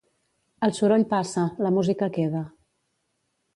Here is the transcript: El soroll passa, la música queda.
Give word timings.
El 0.67 0.73
soroll 0.77 1.05
passa, 1.11 1.45
la 1.67 1.73
música 1.77 2.11
queda. 2.19 2.43